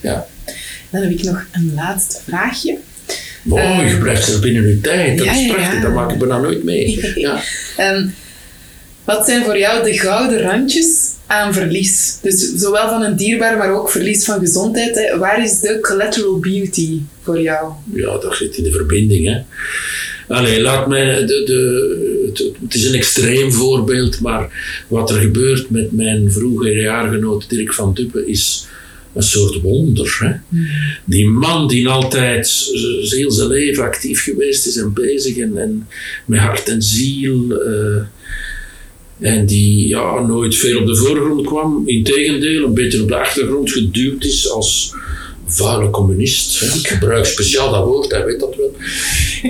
[0.00, 0.26] Ja.
[0.90, 2.78] Dan heb ik nog een laatste vraagje.
[3.42, 5.18] Mooi, Ehm, je blijft er binnen uw tijd.
[5.18, 5.80] Dat ja, is prachtig, ja.
[5.80, 7.00] dat maak ik bijna nooit mee.
[7.14, 7.42] Ja.
[7.76, 8.06] Ehm,
[9.04, 12.18] wat zijn voor jou de gouden randjes aan verlies?
[12.22, 14.94] Dus zowel van een dierbaar, maar ook verlies van gezondheid.
[14.94, 15.18] Hè.
[15.18, 17.72] Waar is de collateral beauty voor jou?
[17.92, 19.26] ja, dat zit in de verbinding.
[19.26, 19.40] Hè.
[20.34, 21.26] Allee, laat mij.
[21.26, 24.48] De, de, het, het is een extreem voorbeeld, maar
[24.88, 28.66] wat er gebeurt met mijn vroegere jaargenoot Dirk van Duppen is
[29.14, 30.16] een soort wonder.
[30.20, 30.58] Hè.
[31.04, 32.70] Die man die altijd
[33.08, 35.88] heel zijn leven actief geweest is en bezig en, en
[36.24, 37.60] met hart en ziel.
[37.60, 38.02] eh,
[39.20, 43.70] en die ja, nooit veel op de voorgrond kwam, integendeel, een beetje op de achtergrond
[43.72, 44.94] geduwd is als
[45.46, 46.60] vuile communist.
[46.60, 46.66] hè.
[46.78, 48.76] Ik gebruik speciaal dat woord, hij weet dat wel.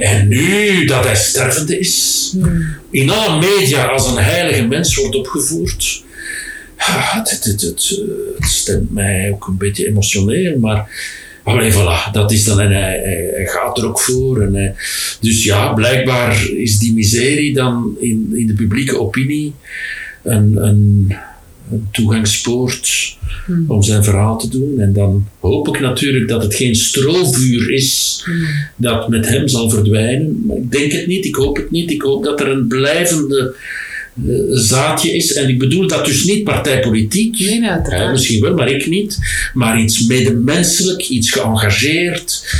[0.00, 2.34] En nu dat hij stervende is,
[2.90, 6.02] in alle media als een heilige mens wordt opgevoerd.
[6.96, 10.90] Ah, Het, het, het, het, stemt mij ook een beetje emotioneel, maar
[11.42, 14.42] alleen voilà, dat is dan, en hij, hij, hij gaat er ook voor.
[14.42, 14.74] En hij,
[15.20, 19.54] dus ja, blijkbaar is die miserie dan in, in de publieke opinie
[20.22, 21.16] een, een,
[21.70, 23.16] een toegangspoort
[23.66, 24.80] om zijn verhaal te doen.
[24.80, 28.24] En dan hoop ik natuurlijk dat het geen strovuur is
[28.76, 30.44] dat met hem zal verdwijnen.
[30.46, 31.90] Maar ik denk het niet, ik hoop het niet.
[31.90, 33.87] Ik hoop dat er een blijvende eh,
[34.50, 35.32] zaadje is.
[35.32, 37.38] En ik bedoel dat dus niet partijpolitiek.
[37.38, 37.70] Nee, nee.
[37.90, 39.18] Ja, misschien wel, maar ik niet.
[39.54, 42.56] Maar iets medemenselijk, iets geëngageerd.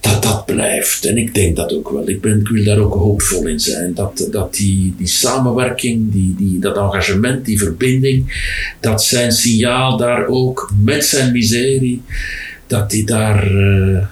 [0.00, 1.04] Dat dat blijft.
[1.04, 2.08] En ik denk dat ook wel.
[2.08, 3.94] Ik, ben, ik wil daar ook hoopvol in zijn.
[3.94, 8.44] Dat, dat die, die samenwerking, die, die, dat engagement, die verbinding,
[8.80, 12.02] dat zijn signaal daar ook met zijn miserie,
[12.66, 14.06] dat die daar eh,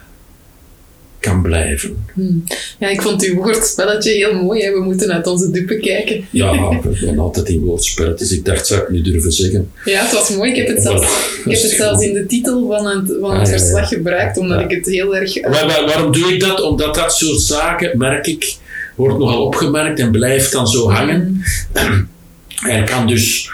[1.24, 2.04] kan blijven.
[2.14, 2.44] Hmm.
[2.78, 4.62] Ja, ik vond uw woordspelletje heel mooi.
[4.62, 4.72] Hè.
[4.72, 6.24] We moeten uit onze dupe kijken.
[6.30, 6.52] Ja,
[6.92, 8.16] ik ben altijd in woordspel.
[8.16, 9.70] Dus ik dacht, zou ik nu durven zeggen?
[9.84, 10.50] Ja, het was mooi.
[10.50, 11.02] Ik heb het zelfs,
[11.44, 13.58] ik heb het zelfs in de titel van het, van Ah, het ja, ja.
[13.60, 14.64] verslag gebruikt, omdat Ja.
[14.64, 15.40] ik het heel erg...
[15.42, 16.60] Waar- waar- waarom doe ik dat?
[16.62, 18.56] Omdat dat soort zaken, merk ik,
[18.96, 21.42] wordt nogal opgemerkt en blijft dan zo hangen.
[22.68, 23.50] En kan dus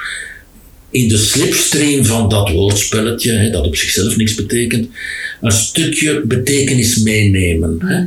[0.91, 4.89] in de slipstream van dat woordspelletje, hè, dat op zichzelf niks betekent,
[5.41, 7.77] een stukje betekenis meenemen.
[7.79, 8.05] Hè.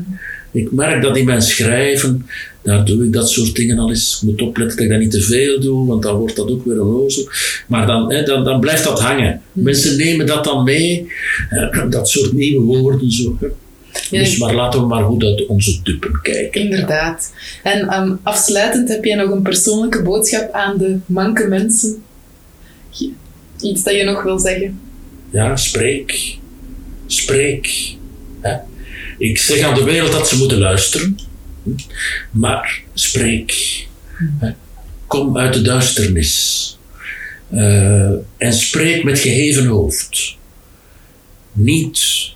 [0.60, 2.26] Ik merk dat in mijn schrijven,
[2.64, 4.20] daar doe ik dat soort dingen al eens.
[4.22, 6.66] Ik moet opletten dat ik dat niet te veel doe, want dan wordt dat ook
[6.66, 7.28] weer een.
[7.68, 9.42] Maar dan, hè, dan, dan blijft dat hangen.
[9.52, 11.08] Mensen nemen dat dan mee,
[11.50, 13.12] hè, dat soort nieuwe woorden.
[13.12, 13.38] Zo.
[14.10, 16.62] Ja, Dus maar laten we maar goed uit onze duppen kijken.
[16.62, 17.34] Inderdaad.
[17.64, 22.04] En ehm, afsluitend heb jij nog een persoonlijke boodschap aan de manke mensen?
[23.62, 24.80] Iets dat je nog wil zeggen?
[25.30, 26.38] Ja, spreek.
[27.06, 27.96] Spreek.
[29.18, 31.20] Ik zeg aan de wereld dat ze moeten luisteren.
[32.32, 33.88] Maar spreek.
[35.08, 36.78] Kom uit de duisternis.
[37.50, 40.36] Eh, en spreek met geheven hoofd.
[41.52, 42.32] Niet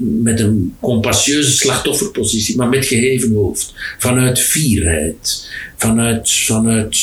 [0.00, 3.74] met een compassieuze slachtofferpositie, maar met geheven hoofd.
[3.98, 5.50] Vanuit fierheid.
[5.76, 6.96] Vanuit, vanuit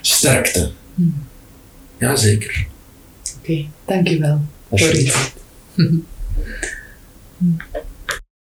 [0.00, 0.70] sterkte.
[1.98, 2.66] Jazeker.
[3.38, 4.40] Oké, dankjewel.
[4.70, 5.32] voor dit.